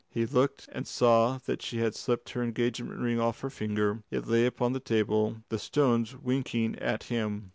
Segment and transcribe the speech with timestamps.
[0.09, 4.01] He looked and saw that she had slipped her engagement ring off her finger.
[4.09, 7.49] It lay upon the table, the stones winking at him.